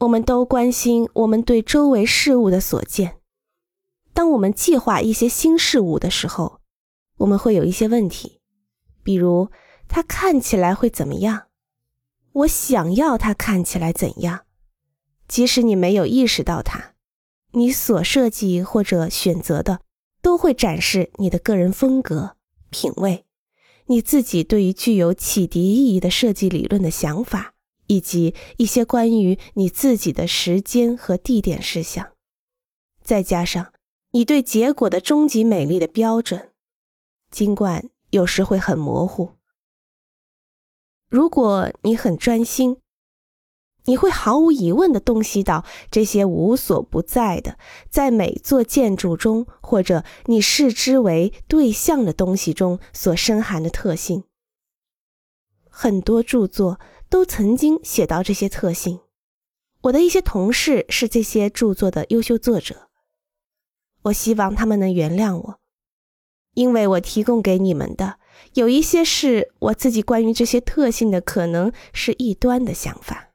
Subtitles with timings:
[0.00, 3.18] 我们都关心我们对周围事物的所见。
[4.14, 6.60] 当我们计划一些新事物的时候，
[7.18, 8.40] 我们会有一些问题，
[9.02, 9.50] 比如
[9.88, 11.48] 它看起来会怎么样？
[12.32, 14.46] 我想要它看起来怎样？
[15.28, 16.94] 即使你没有意识到它，
[17.52, 19.80] 你所设计或者选择的
[20.22, 22.36] 都会展示你的个人风格、
[22.70, 23.26] 品味，
[23.86, 27.52] 你自己对于具有启迪意义的设计理论的想法，
[27.90, 32.12] 以及一些关于你自己的时间和地点事项，
[33.02, 33.72] 再加上
[34.12, 36.52] 你对结果的终极美丽的标准，
[37.32, 39.32] 尽管有时会很模糊。
[41.08, 42.76] 如果你很专心，
[43.86, 47.58] 你会毫无疑问地洞悉到这些无所不在的，
[47.90, 54.22] 在每座建筑中或者你视之为对象的东西中所深含的特性。
[55.70, 59.00] 很多著作都曾经写到这些特性。
[59.82, 62.88] 我的一些同事是这些著作的优秀作者。
[64.02, 65.60] 我希望他们能原谅我，
[66.54, 68.18] 因为我提供给你们的。
[68.54, 73.29] 有一些是我自己关于这些特性的可能是异端的想法。